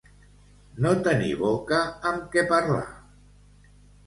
[0.85, 2.83] No tenir boca amb què parlar.